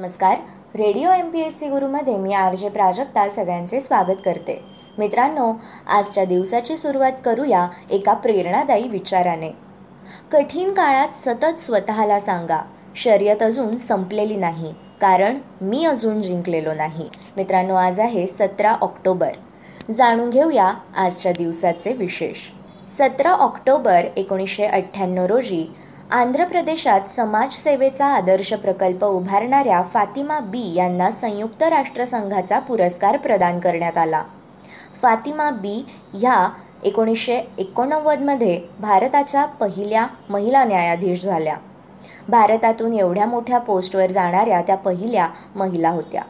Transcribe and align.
नमस्कार. 0.00 0.36
Radio 0.74 1.10
M 1.10 1.30
P 1.30 1.40
S 1.40 1.58
C 1.60 1.68
गुरुमध्ये 1.68 2.16
मी 2.16 2.32
R 2.32 2.54
J 2.54 2.68
Prajakta 2.68 3.28
सगळ्यांचे 3.28 3.80
स्वागत 3.80 4.20
करते. 4.24 4.62
मित्रांनो 4.98 5.52
आजच्या 5.88 6.24
दिवसाची 6.24 6.76
सुरुवात 6.76 7.12
करूया 7.24 7.68
एका 7.90 8.12
प्रेरणादायी 8.12 8.88
विचाराने. 8.88 9.50
कठीण 10.32 10.72
काळात 10.72 11.08
सतत 11.14 11.60
स्वतःला 11.60 12.20
सांगा 12.20 12.60
शर्यत 12.96 13.42
अजून 13.42 13.76
संपलेली 13.76 14.36
नाही 14.36 14.74
कारण 15.00 15.38
मी 15.60 15.84
अजून 15.84 16.22
जिंकलेलो 16.22 16.74
नाही. 16.74 17.08
मित्रांनो 17.36 17.74
आज 17.74 18.00
आहे 18.00 18.26
सतरा 18.26 18.72
ऑक्टोबर. 18.72 19.32
जाणून 19.90 20.30
घेऊया 20.30 20.72
आजच्या 20.96 21.32
दिवसाचे 21.32 21.92
विशेष. 21.92 22.48
सतरा 22.88 23.30
ऑक्टोबर 23.30 24.06
एकोणीसशे 24.16 24.64
अठ्ठ्याण्णव 24.64 25.26
रोजी 25.26 25.66
आंध्र 26.12 26.44
प्रदेशात 26.44 27.00
समाजसेवेचा 27.08 28.06
आदर्श 28.06 28.52
प्रकल्प 28.52 29.04
उभारणाऱ्या 29.04 29.82
फातिमा 29.82 30.38
बी 30.40 30.74
यांना 30.74 31.10
संयुक्त 31.10 31.62
राष्ट्रसंघाचा 31.62 32.58
पुरस्कार 32.58 33.16
प्रदान 33.16 33.60
करण्यात 33.60 33.98
आला. 33.98 34.22
फातिमा 35.02 35.50
बी 35.50 35.86
ह्या 36.14 36.48
एकोणीसशे 36.84 37.40
एकोणनव्वदमध्ये 37.58 38.60
भारताच्या 38.80 39.44
पहिल्या 39.44 40.06
महिला 40.28 40.64
न्यायाधीश 40.64 41.22
झाल्या. 41.24 41.56
भारतातून 42.28 42.94
एवढ्या 42.94 43.26
मोठ्या 43.26 43.58
पोस्टवर 43.58 44.10
जाणाऱ्या 44.10 44.62
त्या 44.62 44.76
पहिल्या 44.76 45.28
महिला 45.56 45.90
होत्या. 45.90 46.22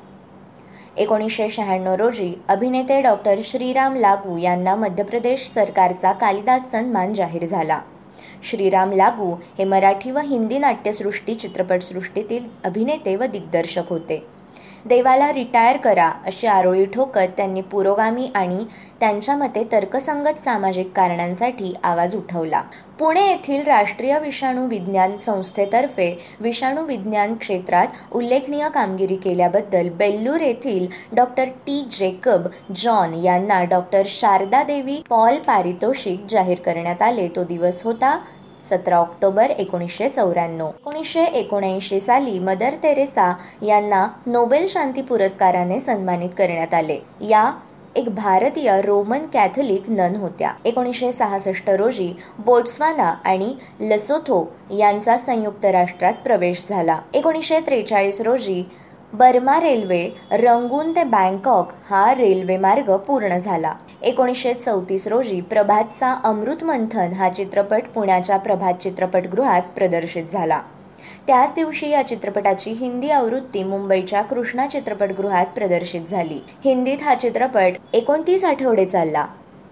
एकोणीसशे 0.97 1.49
शहाण्णव 1.49 1.95
रोजी 1.95 2.35
अभिनेते 2.49 3.01
डॉक्टर 3.01 3.41
श्रीराम 3.45 3.97
लागू 3.97 4.37
यांना 4.37 4.75
मध्य 4.75 5.03
प्रदेश 5.03 5.51
सरकारचा 5.55 6.13
कालिदास 6.13 6.71
सन्मान 6.71 7.15
जाहीर 7.15 7.45
झाला. 7.45 7.81
श्रीराम 8.45 8.93
लागू 8.93 9.35
हे 9.59 9.65
मराठी 9.65 10.11
व 10.11 10.19
हिंदी 10.19 10.59
नाट्यसृष्टी 10.59 11.35
चित्रपटसृष्टीतील 11.35 12.45
अभिनेते 12.65 13.17
व 13.17 13.25
दिग्दर्शक 13.25 13.89
होते. 13.89 14.23
देवाला 14.85 15.33
रिटायर 15.33 15.77
करा 15.77 16.09
अशी 16.27 16.47
आरोळी 16.47 16.85
ठोकत 16.85 17.33
त्यांनी 17.37 17.61
पुरोगामी 17.61 18.31
आणि 18.35 18.65
त्यांच्या 19.01 19.37
मते 19.37 19.67
तर्कसंगत 19.73 20.41
सामाजिक 20.41 20.93
कारणांसाठी 20.97 21.75
आवाज 21.85 22.17
उठवला. 22.17 22.63
पुणे 22.99 23.27
येथील 23.27 23.63
राष्ट्रीय 23.63 24.19
विषाणू 24.19 24.67
विज्ञान 24.67 25.17
संस्थेतर्फे 25.19 26.19
विषाणू 26.41 26.85
विज्ञान 26.85 27.35
क्षेत्रात 27.35 27.87
उल्लेखनीय 28.13 28.69
कामगिरी 28.69 29.17
केल्याबद्दल 29.17 29.89
बेल्लूर 29.89 30.41
येथील 30.41 30.87
डॉक्टर 31.13 31.45
टी. 31.45 31.87
जेकब 31.91 32.47
जॉन 32.77 33.15
यांना 33.15 33.63
डॉक्टर 33.65 34.03
शारदा 34.07 34.63
देवी 34.63 35.03
पॉल 35.09 35.37
पारितोषिक 35.37 36.25
जाहीर 36.29 36.59
करण्यात 36.59 37.03
आले. 37.03 37.29
तो 37.29 37.45
दिवस 37.45 37.83
होता 37.85 38.19
सतरा 38.65 38.97
ऑक्टोबर 38.97 39.51
एकोणीसशे 39.51 40.09
चौऱ्याण्णव. 40.09 40.67
एकोणीसशे 40.67 41.25
एकोणऐंशी 41.25 42.01
साली 42.01 42.39
मदर 42.39 42.75
तेरेसा 42.83 43.35
यांना 43.63 44.07
नोबेल 44.27 44.67
शांती 44.69 45.03
पुरस्काराने 45.03 45.81
सन्मानित 45.81 46.31
करण्यात 46.39 46.75
आले. 46.75 46.99
या 47.21 47.53
एक 47.97 48.15
भारतीय 48.15 48.81
रोमन 48.81 49.27
कॅथलिक 49.33 49.83
नन 49.89 50.17
होत्या. 50.17 50.51
एकोणीसशे 50.65 51.13
सहासष्ट 51.13 51.71
रोजी 51.71 52.13
बोट्सवाना 52.39 53.15
आणि 53.25 53.55
लसोथो 53.81 54.53
यांचा 54.79 55.17
संयुक्त 55.17 55.65
राष्ट्रात 55.65 56.13
प्रवेश 56.13 56.67
झाला. 56.69 56.99
एकोणीसशे 57.15 57.61
त्रेचाळीस 57.61 58.21
रोजी 58.21 58.65
बर्मा 59.13 59.61
रेल्वे 59.61 60.09
रंगून 60.31 60.97
ते 60.97 61.05
बँकॉक 61.05 61.69
हा 61.91 62.15
रेल्वे 62.15 62.57
मार्ग 62.57 62.97
पूर्ण 62.97 63.39
झाला. 63.39 63.73
एकोणीसशे 64.03 64.55
चौतीस 64.55 65.07
रोजी 65.09 65.41
प्रभातचा 65.41 66.13
अमृत 66.25 66.65
मंथन 66.65 67.13
हा 67.13 67.29
चित्रपट 67.29 67.83
पुण्याच्या 67.95 68.37
प्रभात 68.37 68.75
चित्रपटगृहात 68.75 69.63
प्रदर्शित 69.63 70.25
झाला. 70.33 70.61
त्याच 71.27 71.53
दिवशी 71.55 71.89
या 71.89 72.07
चित्रपटाची 72.07 72.71
हिंदी 72.71 73.11
आवृत्ती 73.11 73.63
मुंबईच्या 73.65 74.23
कृष्णा 74.23 74.67
चित्रपटगृहात 74.67 75.47
प्रदर्शित 75.47 76.01
झाली. 76.11 76.39
हिंदीत 76.65 76.99
हा 77.03 77.15
चित्रपट 77.15 77.73
एकोणतीस 77.93 78.45
आठवडे 78.45 78.85
चालला. 78.85 79.27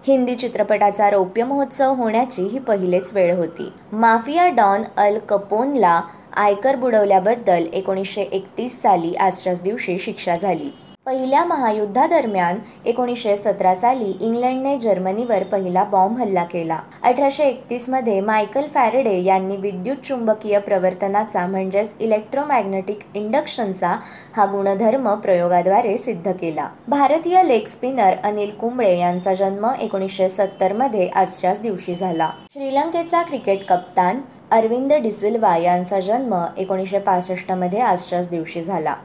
हिंदी 0.07 0.35
चित्रपटाचा 0.35 1.09
रौप्य 1.09 1.43
महोत्सव 1.43 1.93
होण्याची 1.93 2.41
ही 2.41 2.59
पहिलेच 2.59 3.13
वेळ 3.13 3.35
होती. 3.35 3.71
माफिया 3.91 4.47
डॉन 4.47 4.81
अल 4.97 5.17
कपोनला 5.19 6.01
आयकर 6.35 6.75
बुडवल्याबद्दल 6.75 7.65
एकोणीसशे 7.73 8.21
एकतीस 8.21 8.81
साली 8.81 9.13
आजच्याच 9.15 9.61
दिवशी 9.61 9.97
शिक्षा 9.97 10.35
झाली. 10.35 10.69
पहिल्या 11.09 11.43
महायुद्धादरम्यान 11.45 12.57
एकोणीसशे 12.85 13.35
सतरा 13.37 13.73
साली 13.75 14.11
इंग्लंडने 14.21 14.77
जर्मनीवर 14.79 15.43
पहिला 15.43 15.83
बॉम्ब 15.83 16.17
हल्ला 16.17 16.43
केला. 16.43 16.79
अठराशे 17.03 17.43
एकतीसमध्ये 17.43 18.19
मायकल 18.21 18.67
फॅरेडे 18.73 19.15
यांनी 19.23 19.57
विद्युत 19.57 20.05
चुंबकीय 20.05 20.59
प्रवर्तनाचा 20.59 21.47
म्हणजेच 21.47 21.95
इलेक्ट्रोमॅग्नेटिक 21.99 22.99
इंडक्शनचा 23.15 23.95
हा 24.35 24.45
गुणधर्म 24.45 25.13
प्रयोगाद्वारे 25.15 25.97
सिद्ध 25.97 26.31
केला. 26.31 26.69
भारतीय 26.87 27.43
लेग 27.43 27.65
स्पिनर 27.65 28.15
अनिल 28.23 28.51
कुंबळे 28.51 28.97
यांचा 28.99 29.33
जन्म 29.33 29.67
एकोणीसशे 29.81 30.29
सत्तरमध्ये 30.29 31.07
आजच्याच 31.07 31.61
दिवशी 31.61 31.93
झाला. 31.93 32.31
श्रीलंकेचा 32.53 33.21
क्रिकेट 33.21 33.65
कप्तान 33.69 34.21
अरविंद 34.51 34.93
डिसिल्वा 34.93 35.57
यांचा 35.57 35.99
जन्म 35.99 36.43
एकोणीसशे 36.57 36.99
पासष्टमध्ये 36.99 37.79
आजच्याच 37.79 38.29
दिवशी 38.29 38.61
झाला. 38.61 38.95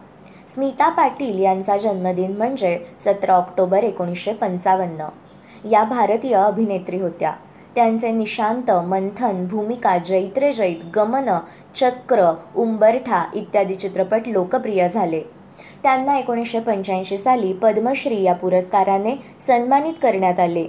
स्मिता 0.49 0.88
पाटील 0.88 1.38
यांचा 1.38 1.77
जन्मदिन 1.77 2.37
म्हणजे 2.37 2.78
सतरा 3.00 3.34
ऑक्टोबर 3.34 3.84
एकोणीसशे 3.84 4.32
पंचावन्न. 4.32 5.09
या 5.71 5.84
भारतीय 5.84 6.34
अभिनेत्री 6.34 7.00
होत्या. 7.00 7.32
त्यांचे 7.75 8.10
निशांत 8.10 8.71
मंथन 8.71 9.47
भूमिका 9.50 9.99
जैत्रे 9.99 10.53
जैत 10.53 10.84
गमन 10.97 11.38
चक्र 11.75 12.34
उंबरठा 12.56 13.31
इत्यादी 13.34 13.75
चित्रपट 13.75 14.21
लोकप्रिय 14.27 14.88
झाले. 14.88 15.22
त्यांना 15.82 16.19
एकोणीसशे 16.19 16.61
पंच्याऐंशी 16.61 17.19
साली 17.19 17.53
पद्मश्री 17.53 18.22
या 18.22 18.34
पुरस्काराने 18.34 19.16
सन्मानित 19.41 19.94
करण्यात 20.03 20.41
आले. 20.41 20.66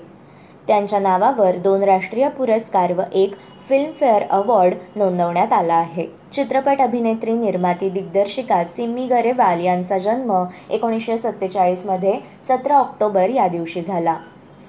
त्यांच्या 0.67 0.99
नावावर 0.99 1.55
दोन 1.55 1.83
राष्ट्रीय 1.83 2.29
पुरस्कार 2.29 2.93
व 2.93 3.01
एक 3.13 3.31
फिल्मफेअर 3.69 4.23
अवॉर्ड 4.29 4.73
नोंदवण्यात 4.95 5.53
आला 5.53 5.73
आहे. 5.73 6.05
चित्रपट 6.33 6.81
अभिनेत्री 6.81 7.33
निर्माती 7.33 7.89
दिग्दर्शिका 7.89 8.63
सिम्मी 8.63 9.05
गरेवाल 9.07 9.61
यांचा 9.61 9.97
जन्म 9.97 10.31
एकोणीसशे 10.69 11.17
सत्तेचाळीसमध्ये 11.17 12.19
सतरा 12.47 12.77
ऑक्टोबर 12.77 13.29
या 13.29 13.47
दिवशी 13.47 13.81
झाला. 13.81 14.15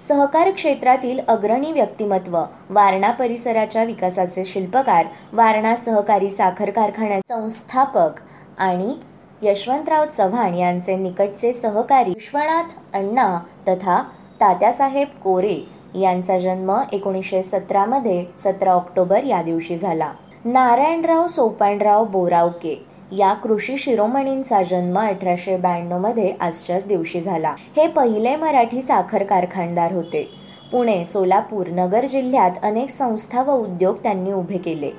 सहकार 0.08 0.50
क्षेत्रातील 0.50 1.20
अग्रणी 1.28 1.72
व्यक्तिमत्व 1.72 2.38
वारणा 2.70 3.10
परिसराच्या 3.10 3.84
विकासाचे 3.84 4.44
शिल्पकार 4.44 5.06
वारणा 5.32 5.74
सहकारी 5.76 6.30
साखर 6.30 6.70
कारखान्याचे 6.70 7.28
संस्थापक 7.28 8.20
आणि 8.58 8.94
यशवंतराव 9.42 10.04
चव्हाण 10.04 10.54
यांचे 10.54 10.96
निकटचे 10.96 11.52
सहकारी 11.52 12.10
विश्वनाथ 12.10 12.76
अण्णा 12.94 13.38
तथा 13.68 14.02
तात्यासाहेब 14.40 15.08
कोरे 15.24 15.58
यांचा 16.00 16.38
जन्म 16.38 16.72
एकोणीसशे 16.92 17.42
सतरामध्ये 17.42 18.24
सतरा 18.38 18.72
ऑक्टोबर 18.72 19.24
या 19.24 19.42
दिवशी 19.42 19.76
झाला. 19.76 20.12
नारायणराव 20.44 21.26
सोपानराव 21.26 22.04
बोरावके 22.04 22.86
या 23.12 23.32
कृषी 23.32 23.76
शिरोमणींचा 23.76 24.62
जन्म 24.62 24.98
अठराशे 24.98 25.56
ब्याण्णवमध्ये 25.56 26.32
आजच्याच 26.40 26.86
दिवशी 26.86 27.20
झाला. 27.20 27.54
हे 27.76 27.86
पहिले 27.86 28.36
मराठी 28.36 28.82
साखर 28.82 29.24
कारखानदार 29.24 29.92
होते. 29.92 30.28
पुणे 30.72 31.04
सोलापूर 31.04 31.66
नगर 31.66 32.04
जिल्ह्यात 32.04 32.50
अनेक 32.62 32.90
संस्था 32.90 33.42
व 33.42 33.50
उद्योग 33.50 33.96
त्यांनी 34.02 34.32
उभे 34.32 34.58
केले. 34.58 34.90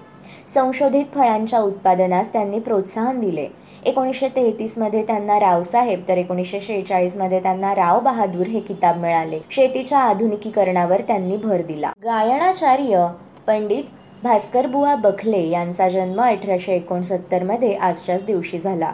संशोधित 0.47 1.05
फळांच्या 1.15 1.59
उत्पादनास 1.59 2.33
त्यांनी 2.33 2.59
प्रोत्साहन 2.59 3.19
दिले. 3.19 3.47
एकोणीसशे 3.87 4.27
तेहतीसमध्ये 4.29 5.01
त्यांना 5.03 5.39
रावसाहेब 5.39 6.01
तर 6.07 6.17
एकोणीसशे 6.17 6.59
शेहेचाळीसमध्ये 6.59 7.39
त्यांना 7.39 7.75
राव 7.75 7.99
बहादूर 7.99 8.47
हे 8.47 8.59
किताब 8.59 8.97
मिळाले. 8.97 9.39
शेतीच्या 9.51 9.99
आधुनिकीकरणावर 9.99 11.01
त्यांनी 11.01 11.37
भर 11.37 11.61
दिला. 11.61 11.91
गायनाचार्य 12.03 13.07
पंडित 13.47 13.83
भास्करबुवा 14.23 14.95
बखले 14.95 15.41
यांचा 15.49 15.87
जन्म 15.87 16.21
अठराशे 16.21 16.73
एकोणसत्तरमध्ये 16.73 17.73
आजच्याच 17.73 18.25
दिवशी 18.25 18.57
झाला. 18.57 18.91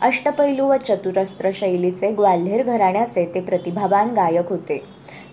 अष्टपैलू 0.00 0.66
व 0.66 0.76
चतुरस्त्र 0.76 1.50
शैलीचे 1.54 2.10
ग्वाल्हेर 2.10 2.62
घराण्याचे 2.62 3.24
ते 3.34 3.40
प्रतिभावान 3.40 4.08
गायक 4.08 4.50
होते. 4.50 4.82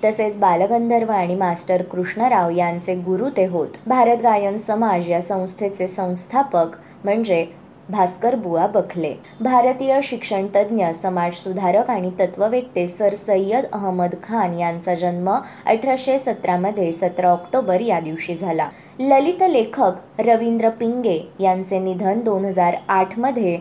तसेच 0.03 0.37
बालगंधर्व 0.37 1.11
आणि 1.11 1.35
मास्टर 1.35 1.81
कृष्णराव 1.81 2.49
यांचे 2.49 2.95
गुरु 2.95 3.29
ते 3.29 3.45
होत. 3.45 3.67
भारत 3.87 4.17
गायन 4.23 4.57
समाज 4.57 5.09
या 5.09 5.21
संस्थेचे 5.21 5.87
संस्थापक 5.87 6.67
म्हणजे 7.03 7.45
भास्कर 7.89 8.35
बुवा 8.35 8.65
बखले. 8.67 9.13
भारतीय 9.41 9.99
शिक्षण 10.03 10.47
तज्ज्ञ 10.55 10.85
समाजसुधारक 10.93 11.89
आणि 11.89 12.11
तत्ववेत्ते 12.19 12.87
सर 12.87 13.13
सय्यद 13.15 13.65
अहमद 13.73 14.15
खान 14.23 14.53
यांचा 14.59 14.93
जन्म 14.93 15.29
अठराशे 15.65 16.17
सतरामध्ये 16.19 16.91
सतरा 16.91 17.29
ऑक्टोबर 17.29 17.81
या 17.81 17.99
दिवशी 17.99 18.35
झाला. 18.35 18.69
ललित 18.99 19.43
लेखक 19.49 20.19
रवींद्र 20.19 20.69
पिंगे 20.69 21.19
यांचे 21.39 21.79
निधन 21.79 22.19
दोन 22.19 22.45
हजार 22.45 22.75
आठमध्ये 22.87 23.57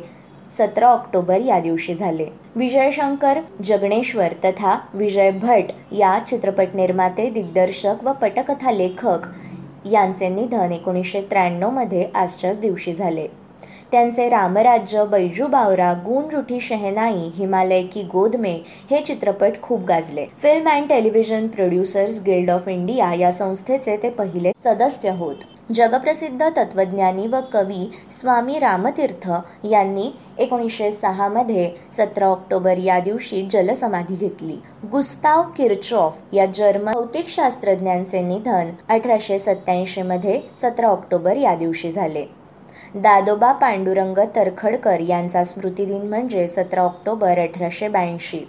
सतरा 0.53 0.87
ऑक्टोबर 0.87 1.41
या 1.41 1.61
दिवशी 1.61 1.95
झाले. 1.95 2.27
विजयशंकर 2.57 3.39
जगणेश्वर 3.65 4.33
तथा 4.45 4.79
विजय 4.95 5.31
भट 5.31 5.73
या 5.93 6.19
चित्रपट 6.29 6.75
निर्माते 6.75 7.31
दिग्दर्शक 7.31 8.05
व 8.05 8.13
पटकथा 8.13 8.71
लेखक 8.71 9.27
यांचे 9.87 10.29
निधन 10.29 10.73
एकोणीसशे 10.73 11.21
त्र्याण्णवमध्ये 11.21 12.07
आजच्याच 12.15 12.61
दिवशी 12.61 12.93
झाले. 12.93 13.27
त्यांचे 13.93 14.29
रामराज्य 14.29 15.05
बैजू 15.05 15.47
बावरा 15.47 15.93
गूंज 16.07 16.35
उठी 16.35 16.61
शहनाई 16.61 17.29
हिमालय 17.35 17.83
की 17.83 18.03
गोद 18.03 18.37
में 18.37 18.61
हे 18.91 19.01
चित्रपट 19.01 19.61
खूप 19.63 19.85
गाजले. 19.85 20.27
Film 20.43 20.69
and 20.71 20.89
television 20.89 21.47
producers 21.47 22.21
guild 22.27 22.51
of 22.51 22.69
India 22.69 23.13
या 23.13 23.31
संस्थेचे 23.31 23.97
ते 23.97 24.11
पहिले 24.11 24.53
सदस्य 24.57 25.11
होत. 25.11 25.35
जगप्रसिद्ध 25.73 26.43
तत्वज्ञानी 26.57 27.27
व 27.27 27.41
कवी 27.53 27.91
स्वामी 28.13 28.59
रामतीर्थ 28.59 29.29
यांनी 29.65 30.11
एकोणीसशे 30.39 30.91
सहामध्ये 30.91 31.71
सतरा 31.93 32.27
ऑक्टोबर 32.27 32.79
या 32.79 32.99
दिवशी 33.01 33.43
जलसमाधी 33.51 34.17
घेतली. 34.17 34.59
गुस्ताव 34.93 35.43
किर्चॉफ 35.57 36.19
या 36.33 36.47
जर्मन 36.47 36.93
भौतिकशास्त्रज्ञांचे 36.93 38.23
निधन 38.23 38.71
अठराशे 38.89 39.39
सत्याऐंशीमध्ये 39.39 40.41
सतरा 40.63 40.89
ऑक्टोबर 40.89 41.37
या 41.37 41.55
दिवशी 41.55 41.91
झाले. 41.91 42.25
दादोबा 42.95 43.53
पांडुरंग 43.53 44.19
तरखडकर 44.37 45.01
यांचा 45.01 45.45
स्मृतिदिन 45.45 46.09
म्हणजे 46.09 46.47
सतरा 46.47 46.81
ऑक्टोबर 46.81 47.39
अठराशे 47.39 47.89
ब्याऐंशी. 47.89 48.49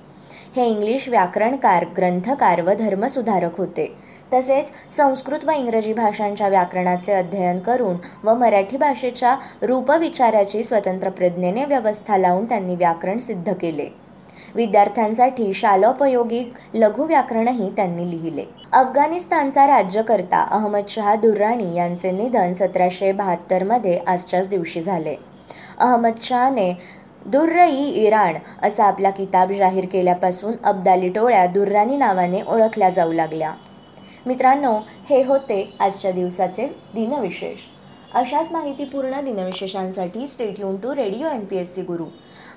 हे 0.56 0.65
इंग्लिश 0.65 1.07
व्याकरणकार 1.09 1.86
ग्रंथकार 1.97 2.62
व 2.62 2.74
धर्मसुधारक 2.74 3.57
होते. 3.57 3.95
तसेच 4.33 4.95
संस्कृत 4.97 5.39
व 5.45 5.51
इंग्रजी 5.51 5.94
भाषांच्या 5.94 6.47
व्याकरणाचे 6.47 7.13
अध्ययन 7.13 7.59
करून 7.59 7.95
व 8.24 8.33
मराठी 8.33 8.77
भाषेच्या 8.77 9.36
रूपविचाराची 9.62 10.63
स्वतंत्र 10.63 11.09
प्रज्ञेने 11.09 11.65
व्यवस्था 11.65 12.18
लावून 12.18 12.45
त्यांनी 12.45 12.75
व्याकरण 12.75 13.18
सिद्ध 13.18 13.53
केले. 13.53 14.08
विद्यार्थ्यांसाठी 14.55 15.53
शालोपयोगी 15.53 16.43
लघु 16.73 17.05
व्याकरणही 17.05 17.69
त्यांनी 17.75 18.09
लिहिले. 18.11 18.43
अफगाणिस्तानचा 18.71 19.67
राज्यकर्ता 19.67 20.45
अहमद 20.51 20.89
शहा 20.89 21.15
दुर्राणी 21.15 21.75
यांचे 21.75 22.11
निधन 22.11 22.51
सतराशे 22.51 23.11
बहात्तरमध्ये 23.11 23.97
आजच्याच 24.07 24.49
दिवशी 24.49 24.81
झाले. 24.81 25.15
अहमद 25.77 26.19
शहाने 26.21 26.71
दुर्रई 27.25 27.83
इराण 28.05 28.37
असा 28.63 28.85
आपला 28.85 29.09
किताब 29.09 29.51
जाहीर 29.51 29.85
केल्यापासून 29.85 30.53
अब्दाली 30.63 31.09
टोळ्या 31.09 31.45
दुर्राणी 31.45 31.97
नावाने 31.97 32.41
ओळखल्या 32.41 32.89
जाऊ 32.89 33.11
लागल्या. 33.11 33.51
मित्रांनो 34.25 34.73
हे 35.09 35.23
होते 35.23 35.73
आजच्या 35.79 36.11
दिवसाचे 36.11 36.67
दिनविशेष. 36.93 37.59
अशाच 38.13 38.51
माहितीपूर्ण 38.51 39.19
दिनविशेषांसाठी 39.21 40.27
stay 40.27 40.59
युन 40.59 40.75
to 40.75 40.95
radio 40.95 41.27
M 41.27 41.43
P 41.45 41.57
S 41.57 41.75
C 41.75 41.81
Guru 41.81 42.05